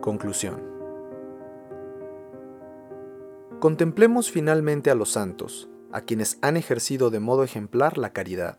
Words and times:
Conclusión. 0.00 0.62
Contemplemos 3.60 4.30
finalmente 4.30 4.90
a 4.90 4.94
los 4.94 5.10
santos, 5.10 5.68
a 5.90 6.02
quienes 6.02 6.38
han 6.42 6.56
ejercido 6.56 7.10
de 7.10 7.18
modo 7.18 7.42
ejemplar 7.42 7.98
la 7.98 8.12
caridad. 8.12 8.58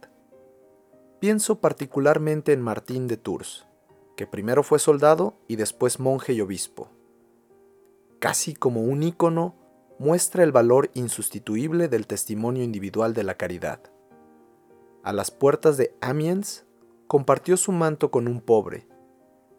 Pienso 1.19 1.61
particularmente 1.61 2.51
en 2.51 2.61
Martín 2.61 3.07
de 3.07 3.15
Tours, 3.17 3.65
que 4.17 4.27
primero 4.27 4.63
fue 4.63 4.79
soldado 4.79 5.35
y 5.47 5.55
después 5.55 5.99
monje 5.99 6.33
y 6.33 6.41
obispo. 6.41 6.89
Casi 8.19 8.53
como 8.53 8.81
un 8.81 9.03
ícono, 9.03 9.55
muestra 9.99 10.43
el 10.43 10.51
valor 10.51 10.91
insustituible 10.93 11.87
del 11.87 12.07
testimonio 12.07 12.63
individual 12.63 13.13
de 13.13 13.23
la 13.23 13.35
caridad. 13.35 13.79
A 15.03 15.13
las 15.13 15.31
puertas 15.31 15.77
de 15.77 15.95
Amiens, 16.01 16.65
compartió 17.07 17.55
su 17.55 17.71
manto 17.71 18.11
con 18.11 18.27
un 18.27 18.41
pobre. 18.41 18.87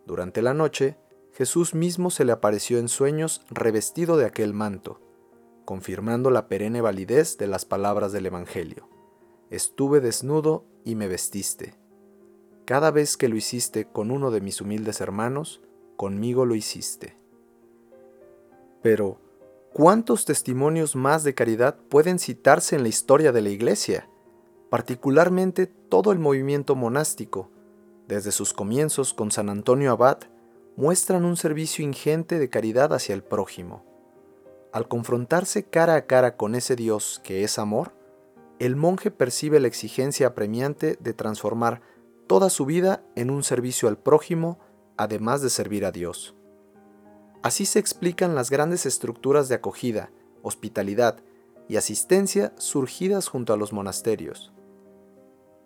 Durante 0.07 0.43
la 0.43 0.55
noche, 0.55 0.99
Jesús 1.41 1.75
mismo 1.75 2.11
se 2.11 2.27
le 2.27 2.33
apareció 2.33 2.77
en 2.77 2.89
sueños 2.89 3.41
revestido 3.49 4.19
de 4.19 4.27
aquel 4.27 4.53
manto, 4.53 5.01
confirmando 5.65 6.31
la 6.31 6.49
perenne 6.49 6.83
validez 6.83 7.39
de 7.39 7.47
las 7.47 7.65
palabras 7.65 8.13
del 8.13 8.27
Evangelio. 8.27 8.91
Estuve 9.49 10.03
desnudo 10.03 10.67
y 10.85 10.97
me 10.97 11.09
vestiste. 11.09 11.79
Cada 12.67 12.91
vez 12.91 13.17
que 13.17 13.31
lo 13.31 13.37
hiciste 13.37 13.87
con 13.87 14.11
uno 14.11 14.31
de 14.31 14.43
mis 14.43 14.61
humildes 14.61 15.01
hermanos, 15.01 15.63
conmigo 15.97 16.45
lo 16.45 16.55
hiciste. 16.55 17.17
Pero, 18.83 19.19
¿cuántos 19.73 20.27
testimonios 20.27 20.95
más 20.95 21.25
de 21.25 21.35
caridad 21.35 21.79
pueden 21.89 22.19
citarse 22.19 22.77
en 22.77 22.83
la 22.83 22.91
historia 22.91 23.33
de 23.33 23.41
la 23.41 23.49
Iglesia? 23.49 24.11
particularmente 24.69 25.67
todo 25.67 26.13
el 26.13 26.21
movimiento 26.21 26.77
monástico, 26.77 27.51
desde 28.07 28.31
sus 28.31 28.53
comienzos 28.53 29.15
con 29.15 29.33
San 29.33 29.49
Antonio 29.49 29.91
Abad, 29.91 30.19
muestran 30.81 31.27
un 31.27 31.37
servicio 31.37 31.85
ingente 31.85 32.39
de 32.39 32.49
caridad 32.49 32.95
hacia 32.95 33.15
el 33.15 33.23
prójimo. 33.23 33.85
Al 34.73 34.89
confrontarse 34.89 35.65
cara 35.65 35.95
a 35.95 36.07
cara 36.07 36.39
con 36.39 36.55
ese 36.55 36.75
Dios 36.75 37.21
que 37.23 37.45
es 37.45 37.59
amor, 37.59 37.93
el 38.59 38.77
monje 38.77 39.11
percibe 39.11 39.61
la 39.61 39.69
exigencia 39.69 40.29
apremiante 40.29 40.97
de 40.99 41.13
transformar 41.13 41.83
toda 42.27 42.49
su 42.49 42.65
vida 42.65 43.05
en 43.15 43.31
un 43.31 43.43
servicio 43.43 43.91
al 43.91 43.99
prójimo, 43.99 44.59
además 44.97 45.43
de 45.43 45.51
servir 45.51 45.85
a 45.85 45.93
Dios. 45.93 46.35
Así 47.43 47.67
se 47.67 47.79
explican 47.79 48.35
las 48.35 48.49
grandes 48.49 48.87
estructuras 48.87 49.51
de 49.51 49.57
acogida, 49.57 50.11
hospitalidad 50.41 51.19
y 51.69 51.77
asistencia 51.77 52.55
surgidas 52.57 53.29
junto 53.29 53.53
a 53.53 53.59
los 53.59 53.75
monasterios 53.75 54.51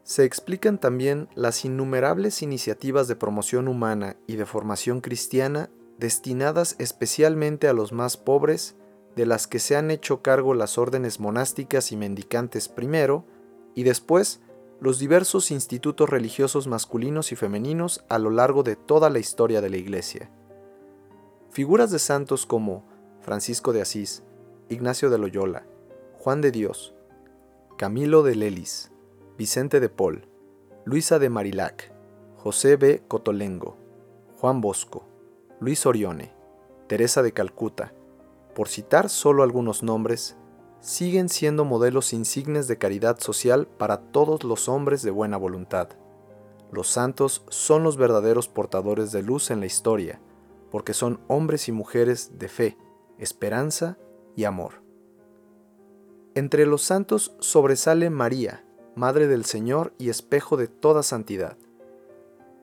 se 0.05 0.25
explican 0.25 0.79
también 0.79 1.29
las 1.35 1.65
innumerables 1.65 2.43
iniciativas 2.43 3.09
de 3.09 3.17
promoción 3.17 3.69
humana 3.69 4.17
y 4.27 4.37
de 4.37 4.45
formación 4.45 5.01
cristiana 5.01 5.71
destinadas 5.99 6.77
especialmente 6.79 7.69
a 7.69 7.73
los 7.73 7.93
más 7.93 8.19
pobres, 8.19 8.77
de 9.17 9.25
las 9.27 9.47
que 9.47 9.59
se 9.59 9.77
han 9.77 9.91
hecho 9.91 10.23
cargo 10.23 10.53
las 10.55 10.77
órdenes 10.77 11.21
monásticas 11.21 11.91
y 11.91 11.97
mendicantes 11.97 12.69
primero, 12.69 13.25
y 13.75 13.85
después 13.85 14.41
los 14.81 14.99
diversos 14.99 15.51
institutos 15.51 16.11
religiosos 16.11 16.67
masculinos 16.67 17.33
y 17.33 17.37
femeninos 17.37 18.05
a 18.11 18.19
lo 18.19 18.31
largo 18.31 18.63
de 18.63 18.77
toda 18.77 19.09
la 19.09 19.21
historia 19.21 19.63
de 19.63 19.71
la 19.71 19.79
Iglesia. 19.79 20.31
Figuras 21.51 21.91
de 21.91 21.99
santos 21.99 22.45
como 22.45 22.85
Francisco 23.23 23.73
de 23.73 23.81
Asís, 23.81 24.23
Ignacio 24.69 25.09
de 25.09 25.19
Loyola, 25.19 25.65
Juan 26.19 26.43
de 26.43 26.51
Dios, 26.51 26.95
Camilo 27.79 28.23
de 28.23 28.35
Lelis, 28.35 28.91
Vicente 29.37 29.81
de 29.81 29.89
Paul, 29.89 30.29
Luisa 30.85 31.19
de 31.19 31.29
Marilac, 31.29 31.93
José 32.37 32.77
B. 32.77 33.03
Cotolengo, 33.09 33.77
Juan 34.39 34.61
Bosco, 34.61 35.09
Luis 35.59 35.87
Orione, 35.87 36.33
Teresa 36.87 37.21
de 37.21 37.33
Calcuta, 37.33 37.93
por 38.55 38.69
citar 38.69 39.09
solo 39.09 39.43
algunos 39.43 39.83
nombres, 39.83 40.37
siguen 40.79 41.29
siendo 41.29 41.65
modelos 41.65 42.13
insignes 42.13 42.69
de 42.69 42.79
caridad 42.79 43.19
social 43.19 43.67
para 43.67 44.03
todos 44.13 44.45
los 44.45 44.69
hombres 44.69 45.03
de 45.03 45.11
buena 45.11 45.37
voluntad. 45.37 45.89
Los 46.71 46.89
santos 46.89 47.45
son 47.49 47.83
los 47.83 47.97
verdaderos 47.97 48.47
portadores 48.47 49.11
de 49.11 49.23
luz 49.23 49.51
en 49.51 49.59
la 49.59 49.67
historia, 49.67 50.21
porque 50.71 50.95
son 50.95 51.19
hombres 51.27 51.69
y 51.69 51.73
mujeres 51.73 52.39
de 52.39 52.47
fe, 52.47 52.79
esperanza 53.19 53.99
y 54.37 54.45
amor. 54.45 54.85
Entre 56.37 56.67
los 56.67 56.83
santos 56.83 57.35
sobresale 57.41 58.11
María, 58.11 58.64
Madre 58.97 59.27
del 59.27 59.45
Señor 59.45 59.93
y 59.99 60.09
espejo 60.09 60.57
de 60.57 60.69
toda 60.69 61.03
santidad. 61.03 61.57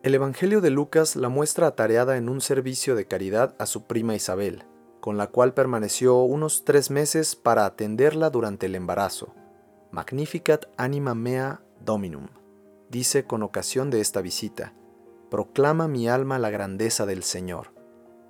El 0.01 0.15
Evangelio 0.15 0.61
de 0.61 0.69
Lucas 0.69 1.17
la 1.17 1.27
muestra 1.27 1.67
atareada 1.67 2.15
en 2.15 2.29
un 2.29 2.39
servicio 2.39 2.95
de 2.95 3.05
caridad 3.05 3.53
a 3.59 3.65
su 3.65 3.83
prima 3.83 4.15
Isabel, 4.15 4.63
con 5.01 5.17
la 5.17 5.27
cual 5.27 5.53
permaneció 5.53 6.21
unos 6.21 6.63
tres 6.63 6.89
meses 6.89 7.35
para 7.35 7.65
atenderla 7.65 8.29
durante 8.29 8.67
el 8.67 8.75
embarazo. 8.75 9.35
Magnificat 9.91 10.67
anima 10.77 11.15
mea 11.15 11.61
dominum, 11.83 12.27
dice 12.89 13.25
con 13.25 13.43
ocasión 13.43 13.89
de 13.89 13.99
esta 13.99 14.21
visita, 14.21 14.73
proclama 15.29 15.89
mi 15.89 16.07
alma 16.07 16.39
la 16.39 16.49
grandeza 16.49 17.05
del 17.05 17.23
Señor, 17.23 17.73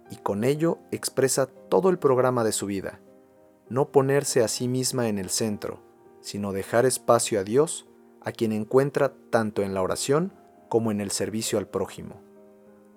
y 0.10 0.16
con 0.16 0.44
ello 0.44 0.80
expresa 0.90 1.46
todo 1.46 1.90
el 1.90 2.00
programa 2.00 2.44
de 2.44 2.52
su 2.52 2.66
vida, 2.66 3.00
no 3.70 3.92
ponerse 3.92 4.44
a 4.44 4.48
sí 4.48 4.68
misma 4.68 5.08
en 5.08 5.20
el 5.20 5.30
centro, 5.30 5.84
sino 6.20 6.52
dejar 6.52 6.88
espacio 6.88 7.40
a 7.40 7.44
Dios 7.44 7.88
a 8.24 8.32
quien 8.32 8.52
encuentra 8.52 9.14
tanto 9.30 9.64
en 9.64 9.74
la 9.74 9.82
oración 9.82 10.34
como 10.70 10.92
en 10.92 11.02
el 11.02 11.12
servicio 11.12 11.58
al 11.58 11.68
prójimo. 11.68 12.22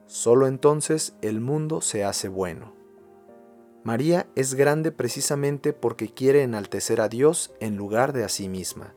Solo 0.07 0.47
entonces 0.47 1.17
el 1.23 1.41
mundo 1.41 1.81
se 1.81 2.05
hace 2.05 2.29
bueno. 2.29 2.73
María 3.83 4.27
es 4.35 4.55
grande 4.55 4.93
precisamente 4.93 5.73
porque 5.73 6.12
quiere 6.12 6.43
enaltecer 6.43 7.01
a 7.01 7.09
Dios 7.09 7.53
en 7.61 7.77
lugar 7.77 8.12
de 8.12 8.25
a 8.25 8.29
sí 8.29 8.49
misma. 8.49 8.95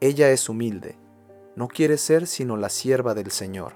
Ella 0.00 0.30
es 0.30 0.48
humilde, 0.48 0.98
no 1.56 1.68
quiere 1.68 1.98
ser 1.98 2.26
sino 2.26 2.56
la 2.56 2.68
sierva 2.68 3.14
del 3.14 3.30
Señor. 3.30 3.74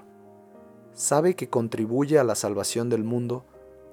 Sabe 0.93 1.35
que 1.35 1.49
contribuye 1.49 2.19
a 2.19 2.23
la 2.23 2.35
salvación 2.35 2.89
del 2.89 3.03
mundo 3.03 3.45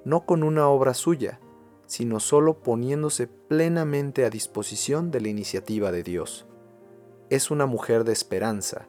no 0.04 0.24
con 0.24 0.42
una 0.42 0.68
obra 0.68 0.94
suya, 0.94 1.40
sino 1.86 2.20
solo 2.20 2.62
poniéndose 2.62 3.26
plenamente 3.26 4.24
a 4.24 4.30
disposición 4.30 5.10
de 5.10 5.20
la 5.20 5.28
iniciativa 5.28 5.92
de 5.92 6.02
Dios 6.02 6.45
es 7.30 7.50
una 7.50 7.66
mujer 7.66 8.04
de 8.04 8.12
esperanza. 8.12 8.88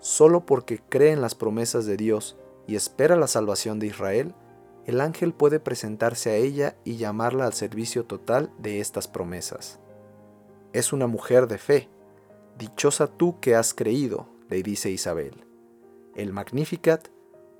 Solo 0.00 0.46
porque 0.46 0.80
cree 0.88 1.12
en 1.12 1.20
las 1.20 1.34
promesas 1.34 1.86
de 1.86 1.96
Dios 1.96 2.36
y 2.66 2.76
espera 2.76 3.16
la 3.16 3.26
salvación 3.26 3.78
de 3.78 3.86
Israel, 3.86 4.34
el 4.86 5.00
ángel 5.00 5.32
puede 5.32 5.60
presentarse 5.60 6.30
a 6.30 6.36
ella 6.36 6.76
y 6.84 6.96
llamarla 6.96 7.46
al 7.46 7.54
servicio 7.54 8.04
total 8.04 8.52
de 8.58 8.80
estas 8.80 9.08
promesas. 9.08 9.80
Es 10.72 10.92
una 10.92 11.06
mujer 11.06 11.46
de 11.46 11.58
fe. 11.58 11.88
Dichosa 12.58 13.06
tú 13.06 13.40
que 13.40 13.54
has 13.54 13.72
creído, 13.72 14.28
le 14.48 14.62
dice 14.62 14.90
Isabel. 14.90 15.46
El 16.14 16.32
Magnificat, 16.32 17.08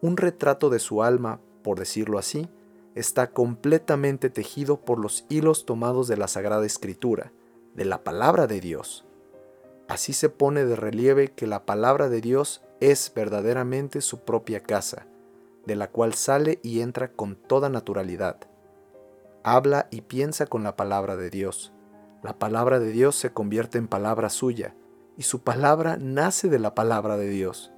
un 0.02 0.16
retrato 0.16 0.68
de 0.68 0.78
su 0.78 1.02
alma, 1.02 1.40
por 1.62 1.78
decirlo 1.78 2.18
así, 2.18 2.48
está 2.94 3.30
completamente 3.30 4.30
tejido 4.30 4.80
por 4.84 4.98
los 4.98 5.24
hilos 5.28 5.64
tomados 5.64 6.06
de 6.08 6.16
la 6.16 6.28
Sagrada 6.28 6.66
Escritura, 6.66 7.32
de 7.74 7.84
la 7.84 8.04
palabra 8.04 8.46
de 8.46 8.60
Dios. 8.60 9.06
Así 9.88 10.14
se 10.14 10.30
pone 10.30 10.64
de 10.64 10.76
relieve 10.76 11.32
que 11.32 11.46
la 11.46 11.66
palabra 11.66 12.08
de 12.08 12.20
Dios 12.20 12.62
es 12.80 13.12
verdaderamente 13.14 14.00
su 14.00 14.20
propia 14.20 14.60
casa, 14.60 15.06
de 15.66 15.76
la 15.76 15.90
cual 15.90 16.14
sale 16.14 16.58
y 16.62 16.80
entra 16.80 17.12
con 17.12 17.36
toda 17.36 17.68
naturalidad. 17.68 18.38
Habla 19.42 19.88
y 19.90 20.00
piensa 20.00 20.46
con 20.46 20.62
la 20.64 20.74
palabra 20.74 21.16
de 21.16 21.28
Dios. 21.28 21.72
La 22.22 22.38
palabra 22.38 22.80
de 22.80 22.92
Dios 22.92 23.14
se 23.16 23.32
convierte 23.32 23.76
en 23.76 23.88
palabra 23.88 24.30
suya, 24.30 24.74
y 25.18 25.24
su 25.24 25.42
palabra 25.42 25.98
nace 26.00 26.48
de 26.48 26.58
la 26.58 26.74
palabra 26.74 27.18
de 27.18 27.28
Dios. 27.28 27.70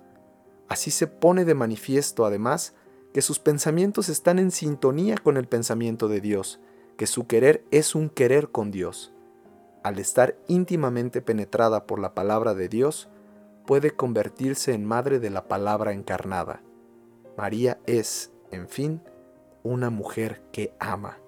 Así 0.69 0.93
se 0.93 1.09
pone 1.09 1.45
de 1.45 1.55
manifiesto, 1.55 2.25
además, 2.25 2.75
que 3.13 3.21
sus 3.21 3.41
pensamientos 3.41 4.09
están 4.09 4.39
en 4.39 4.53
sintonía 4.53 5.17
con 5.17 5.37
el 5.37 5.49
pensamiento 5.49 6.07
de 6.07 6.21
Dios, 6.21 6.61
que 6.97 7.09
su 7.09 7.27
querer 7.27 7.65
es 7.73 7.95
un 7.97 8.09
querer 8.09 8.51
con 8.51 8.71
Dios 8.71 9.13
al 9.87 10.01
estar 10.01 10.37
íntimamente 10.49 11.23
penetrada 11.23 11.87
por 11.87 12.01
la 12.01 12.13
palabra 12.13 12.55
de 12.55 12.69
Dios, 12.69 13.09
puede 13.67 13.93
convertirse 13.93 14.75
en 14.75 14.85
madre 14.85 15.21
de 15.21 15.31
la 15.31 15.47
palabra 15.47 15.93
encarnada. 15.93 16.61
María 17.37 17.79
es, 17.87 18.33
en 18.51 18.69
fin, 18.69 19.01
una 19.63 19.91
mujer 19.91 20.43
que 20.51 20.75
ama. 20.81 21.19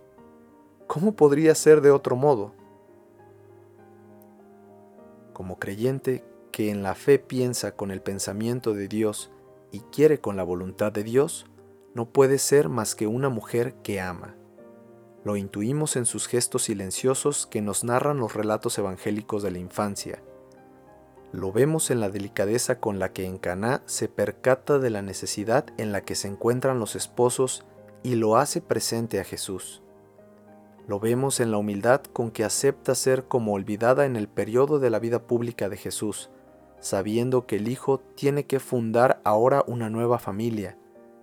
¿Cómo 0.89 1.13
podría 1.13 1.55
ser 1.55 1.83
de 1.83 1.93
otro 1.93 2.17
modo? 2.17 2.53
Como 5.33 5.61
creyente 5.61 6.25
que 6.51 6.73
en 6.73 6.83
la 6.83 6.97
fe 6.97 7.21
piensa 7.21 7.77
con 7.77 7.93
el 7.93 8.03
pensamiento 8.03 8.75
de 8.75 8.89
Dios 8.89 9.31
y 9.71 9.83
quiere 9.93 10.19
con 10.19 10.37
la 10.37 10.43
voluntad 10.43 10.91
de 10.91 11.05
Dios, 11.05 11.47
no 11.95 12.07
puede 12.07 12.39
ser 12.39 12.69
más 12.69 12.97
que 12.97 13.07
una 13.07 13.29
mujer 13.29 13.75
que 13.85 14.01
ama. 14.01 14.35
Lo 15.25 15.37
intuimos 15.37 15.97
en 15.97 16.07
sus 16.07 16.27
gestos 16.29 16.65
silenciosos 16.65 17.47
que 17.47 17.61
nos 17.61 17.83
narran 17.85 18.19
los 18.19 18.35
relatos 18.35 18.79
evangélicos 18.79 19.43
de 19.43 19.51
la 19.51 19.59
infancia. 19.59 20.23
Lo 21.33 21.53
vemos 21.53 21.91
en 21.91 22.01
la 22.01 22.09
delicadeza 22.09 22.81
con 22.81 22.99
la 22.99 23.13
que 23.13 23.27
en 23.27 23.39
Caná 23.39 23.83
se 23.87 24.09
percata 24.09 24.79
de 24.79 24.91
la 24.91 25.03
necesidad 25.03 25.67
en 25.77 25.93
la 25.93 26.03
que 26.03 26.15
se 26.15 26.29
encuentran 26.29 26.79
los 26.79 26.95
esposos 26.97 27.65
y 28.03 28.15
lo 28.15 28.37
hace 28.37 28.61
presente 28.61 29.21
a 29.21 29.25
Jesús. 29.25 29.83
Lo 30.87 31.01
vemos 31.01 31.41
en 31.41 31.51
la 31.51 31.59
humildad 31.59 32.01
con 32.01 32.31
que 32.31 32.45
acepta 32.45 32.95
ser 32.95 33.25
como 33.25 33.53
olvidada 33.53 34.07
en 34.07 34.17
el 34.17 34.29
periodo 34.29 34.79
de 34.79 34.89
la 34.89 35.01
vida 35.01 35.27
pública 35.27 35.69
de 35.69 35.77
Jesús, 35.77 36.31
sabiendo 36.81 37.45
que 37.45 37.57
el 37.57 37.69
Hijo 37.69 37.99
tiene 38.15 38.47
que 38.47 38.61
fundar 38.61 39.21
ahora 39.25 39.65
una 39.67 39.91
nueva 39.91 40.19
familia 40.19 40.79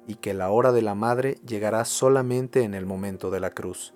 y 0.08 0.16
que 0.16 0.34
la 0.34 0.52
hora 0.52 0.72
de 0.72 0.82
la 0.82 0.96
madre 0.96 1.38
llegará 1.46 1.86
solamente 1.86 2.64
en 2.64 2.74
el 2.74 2.86
momento 2.86 3.32
de 3.32 3.40
la 3.40 3.52
cruz, 3.52 3.94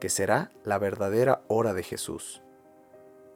que 0.00 0.08
será 0.08 0.50
la 0.64 0.78
verdadera 0.78 1.42
hora 1.48 1.74
de 1.74 1.82
Jesús. 1.82 2.42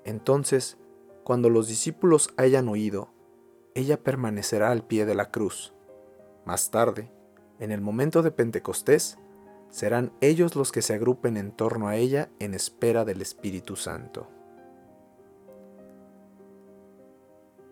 Entonces, 0.04 0.76
cuando 1.24 1.50
los 1.50 1.68
discípulos 1.68 2.30
hayan 2.36 2.68
oído, 2.68 3.10
ella 3.74 4.02
permanecerá 4.02 4.70
al 4.70 4.84
pie 4.84 5.06
de 5.06 5.14
la 5.14 5.30
cruz. 5.30 5.72
Más 6.44 6.70
tarde, 6.70 7.10
en 7.58 7.70
el 7.70 7.80
momento 7.80 8.22
de 8.22 8.30
Pentecostés, 8.30 9.18
serán 9.68 10.12
ellos 10.20 10.56
los 10.56 10.72
que 10.72 10.82
se 10.82 10.94
agrupen 10.94 11.36
en 11.36 11.52
torno 11.52 11.88
a 11.88 11.96
ella 11.96 12.30
en 12.40 12.54
espera 12.54 13.04
del 13.04 13.22
Espíritu 13.22 13.76
Santo. 13.76 14.28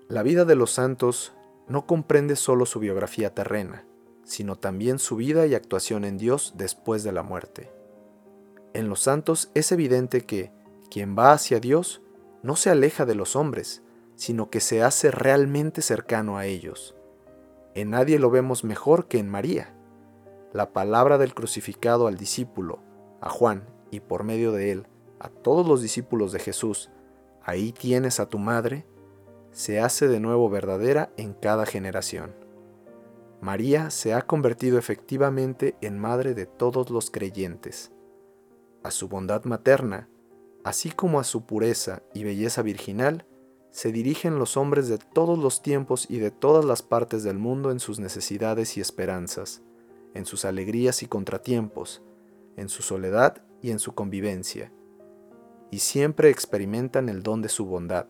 La 0.08 0.22
vida 0.22 0.44
de 0.44 0.54
los 0.54 0.70
santos 0.70 1.34
no 1.66 1.86
comprende 1.86 2.36
solo 2.36 2.64
su 2.64 2.78
biografía 2.78 3.34
terrena, 3.34 3.84
sino 4.28 4.56
también 4.56 4.98
su 4.98 5.16
vida 5.16 5.46
y 5.46 5.54
actuación 5.54 6.04
en 6.04 6.18
Dios 6.18 6.52
después 6.56 7.02
de 7.02 7.12
la 7.12 7.22
muerte. 7.22 7.72
En 8.74 8.90
los 8.90 9.00
santos 9.00 9.50
es 9.54 9.72
evidente 9.72 10.20
que 10.20 10.52
quien 10.90 11.16
va 11.18 11.32
hacia 11.32 11.60
Dios 11.60 12.02
no 12.42 12.54
se 12.54 12.68
aleja 12.68 13.06
de 13.06 13.14
los 13.14 13.36
hombres, 13.36 13.82
sino 14.16 14.50
que 14.50 14.60
se 14.60 14.82
hace 14.82 15.10
realmente 15.10 15.80
cercano 15.80 16.36
a 16.36 16.44
ellos. 16.44 16.94
En 17.74 17.90
nadie 17.90 18.18
lo 18.18 18.30
vemos 18.30 18.64
mejor 18.64 19.08
que 19.08 19.18
en 19.18 19.30
María. 19.30 19.74
La 20.52 20.72
palabra 20.72 21.16
del 21.16 21.34
crucificado 21.34 22.06
al 22.06 22.18
discípulo, 22.18 22.80
a 23.22 23.30
Juan 23.30 23.64
y 23.90 24.00
por 24.00 24.24
medio 24.24 24.52
de 24.52 24.72
él 24.72 24.86
a 25.20 25.30
todos 25.30 25.66
los 25.66 25.80
discípulos 25.80 26.32
de 26.32 26.38
Jesús, 26.38 26.90
ahí 27.42 27.72
tienes 27.72 28.20
a 28.20 28.28
tu 28.28 28.38
madre, 28.38 28.86
se 29.52 29.80
hace 29.80 30.06
de 30.06 30.20
nuevo 30.20 30.50
verdadera 30.50 31.10
en 31.16 31.32
cada 31.32 31.64
generación. 31.66 32.47
María 33.40 33.90
se 33.90 34.14
ha 34.14 34.22
convertido 34.22 34.78
efectivamente 34.78 35.76
en 35.80 35.98
madre 35.98 36.34
de 36.34 36.46
todos 36.46 36.90
los 36.90 37.10
creyentes. 37.10 37.92
A 38.82 38.90
su 38.90 39.08
bondad 39.08 39.44
materna, 39.44 40.08
así 40.64 40.90
como 40.90 41.20
a 41.20 41.24
su 41.24 41.46
pureza 41.46 42.02
y 42.14 42.24
belleza 42.24 42.62
virginal, 42.62 43.26
se 43.70 43.92
dirigen 43.92 44.38
los 44.40 44.56
hombres 44.56 44.88
de 44.88 44.98
todos 44.98 45.38
los 45.38 45.62
tiempos 45.62 46.06
y 46.10 46.18
de 46.18 46.32
todas 46.32 46.64
las 46.64 46.82
partes 46.82 47.22
del 47.22 47.38
mundo 47.38 47.70
en 47.70 47.78
sus 47.78 48.00
necesidades 48.00 48.76
y 48.76 48.80
esperanzas, 48.80 49.62
en 50.14 50.26
sus 50.26 50.44
alegrías 50.44 51.02
y 51.04 51.06
contratiempos, 51.06 52.02
en 52.56 52.68
su 52.68 52.82
soledad 52.82 53.44
y 53.62 53.70
en 53.70 53.78
su 53.78 53.94
convivencia, 53.94 54.72
y 55.70 55.78
siempre 55.78 56.30
experimentan 56.30 57.08
el 57.08 57.22
don 57.22 57.40
de 57.40 57.50
su 57.50 57.66
bondad 57.66 58.06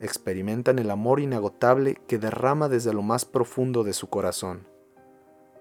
experimentan 0.00 0.78
el 0.78 0.90
amor 0.90 1.20
inagotable 1.20 1.96
que 2.06 2.18
derrama 2.18 2.68
desde 2.68 2.92
lo 2.92 3.02
más 3.02 3.24
profundo 3.24 3.84
de 3.84 3.92
su 3.92 4.08
corazón. 4.08 4.66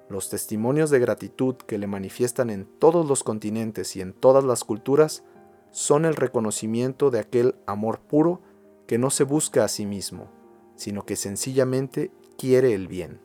Los 0.09 0.29
testimonios 0.29 0.89
de 0.89 0.99
gratitud 0.99 1.55
que 1.55 1.77
le 1.77 1.87
manifiestan 1.87 2.49
en 2.49 2.65
todos 2.65 3.07
los 3.07 3.23
continentes 3.23 3.95
y 3.95 4.01
en 4.01 4.13
todas 4.13 4.43
las 4.43 4.63
culturas 4.63 5.23
son 5.71 6.05
el 6.05 6.15
reconocimiento 6.15 7.09
de 7.09 7.19
aquel 7.19 7.55
amor 7.65 7.99
puro 7.99 8.41
que 8.85 8.97
no 8.97 9.09
se 9.09 9.23
busca 9.23 9.63
a 9.63 9.67
sí 9.69 9.85
mismo, 9.85 10.29
sino 10.75 11.05
que 11.05 11.15
sencillamente 11.15 12.11
quiere 12.37 12.73
el 12.73 12.87
bien. 12.87 13.21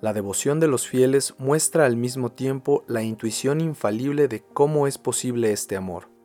La 0.00 0.12
devoción 0.12 0.60
de 0.60 0.68
los 0.68 0.86
fieles 0.86 1.34
muestra 1.38 1.84
al 1.84 1.96
mismo 1.96 2.30
tiempo 2.30 2.84
la 2.86 3.02
intuición 3.02 3.60
infalible 3.60 4.28
de 4.28 4.44
cómo 4.44 4.86
es 4.86 4.96
posible 4.96 5.52
este 5.52 5.76
amor 5.76 6.17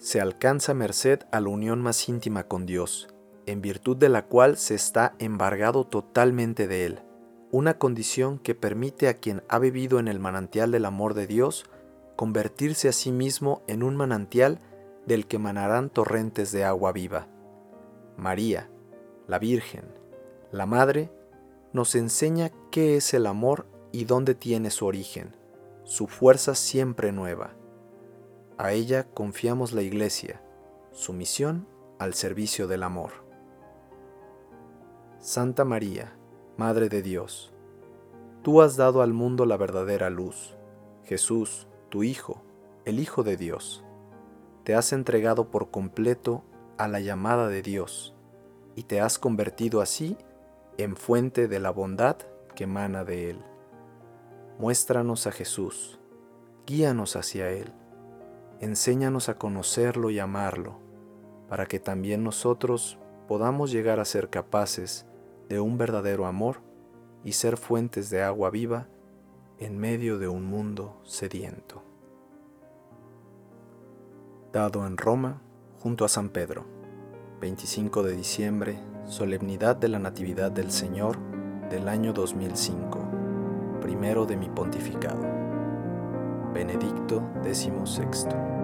se 0.00 0.18
alcanza 0.18 0.72
merced 0.72 1.20
a 1.30 1.40
la 1.40 1.50
unión 1.50 1.82
más 1.82 2.08
íntima 2.08 2.44
con 2.44 2.64
Dios, 2.64 3.08
en 3.44 3.60
virtud 3.60 3.98
de 3.98 4.08
la 4.08 4.24
cual 4.24 4.56
se 4.56 4.74
está 4.74 5.14
embargado 5.18 5.86
totalmente 5.86 6.66
de 6.66 6.86
Él, 6.86 7.02
una 7.50 7.76
condición 7.76 8.38
que 8.38 8.54
permite 8.54 9.08
a 9.08 9.14
quien 9.14 9.42
ha 9.48 9.58
bebido 9.58 9.98
en 9.98 10.08
el 10.08 10.18
manantial 10.18 10.70
del 10.70 10.86
amor 10.86 11.12
de 11.12 11.26
Dios 11.26 11.66
convertirse 12.16 12.88
a 12.88 12.92
sí 12.92 13.12
mismo 13.12 13.62
en 13.66 13.82
un 13.82 13.94
manantial 13.94 14.58
del 15.06 15.26
que 15.26 15.38
manarán 15.38 15.90
torrentes 15.90 16.50
de 16.50 16.64
agua 16.64 16.92
viva. 16.92 17.28
María, 18.16 18.70
la 19.26 19.38
Virgen, 19.38 19.84
la 20.50 20.64
Madre, 20.64 21.12
nos 21.74 21.94
enseña 21.94 22.50
qué 22.70 22.96
es 22.96 23.12
el 23.12 23.26
amor 23.26 23.66
y 23.92 24.06
dónde 24.06 24.34
tiene 24.34 24.70
su 24.70 24.86
origen, 24.86 25.36
su 25.84 26.06
fuerza 26.06 26.54
siempre 26.54 27.12
nueva 27.12 27.59
a 28.60 28.74
ella 28.74 29.04
confiamos 29.14 29.72
la 29.72 29.80
Iglesia, 29.80 30.42
su 30.92 31.14
misión 31.14 31.66
al 31.98 32.12
servicio 32.12 32.68
del 32.68 32.82
amor. 32.82 33.24
Santa 35.18 35.64
María, 35.64 36.12
Madre 36.58 36.90
de 36.90 37.00
Dios, 37.00 37.54
tú 38.42 38.60
has 38.60 38.76
dado 38.76 39.00
al 39.00 39.14
mundo 39.14 39.46
la 39.46 39.56
verdadera 39.56 40.10
luz, 40.10 40.58
Jesús, 41.04 41.68
tu 41.88 42.02
Hijo, 42.02 42.42
el 42.84 42.98
Hijo 42.98 43.22
de 43.22 43.38
Dios. 43.38 43.82
Te 44.64 44.74
has 44.74 44.92
entregado 44.92 45.50
por 45.50 45.70
completo 45.70 46.44
a 46.76 46.86
la 46.86 47.00
llamada 47.00 47.48
de 47.48 47.62
Dios 47.62 48.14
y 48.76 48.82
te 48.82 49.00
has 49.00 49.18
convertido 49.18 49.80
así 49.80 50.18
en 50.76 50.96
fuente 50.96 51.48
de 51.48 51.60
la 51.60 51.70
bondad 51.70 52.18
que 52.54 52.64
emana 52.64 53.04
de 53.04 53.30
Él. 53.30 53.42
Muéstranos 54.58 55.26
a 55.26 55.32
Jesús, 55.32 55.98
guíanos 56.66 57.16
hacia 57.16 57.48
Él 57.48 57.72
enséñanos 58.60 59.28
a 59.28 59.38
conocerlo 59.38 60.10
y 60.10 60.18
amarlo, 60.18 60.78
para 61.48 61.66
que 61.66 61.80
también 61.80 62.22
nosotros 62.22 62.98
podamos 63.26 63.72
llegar 63.72 64.00
a 64.00 64.04
ser 64.04 64.28
capaces 64.28 65.06
de 65.48 65.60
un 65.60 65.78
verdadero 65.78 66.26
amor 66.26 66.62
y 67.24 67.32
ser 67.32 67.56
fuentes 67.56 68.10
de 68.10 68.22
agua 68.22 68.50
viva 68.50 68.88
en 69.58 69.78
medio 69.78 70.18
de 70.18 70.28
un 70.28 70.44
mundo 70.44 71.00
sediento. 71.04 71.82
Dado 74.52 74.86
en 74.86 74.96
Roma, 74.96 75.42
junto 75.78 76.04
a 76.04 76.08
San 76.08 76.28
Pedro, 76.28 76.66
25 77.40 78.02
de 78.02 78.16
diciembre, 78.16 78.80
solemnidad 79.06 79.76
de 79.76 79.88
la 79.88 79.98
Natividad 79.98 80.50
del 80.50 80.70
Señor 80.70 81.18
del 81.70 81.88
año 81.88 82.12
2005, 82.12 82.98
primero 83.80 84.26
de 84.26 84.36
mi 84.36 84.48
pontificado. 84.48 85.39
Benedicto 86.52 87.22
XVI. 87.42 88.59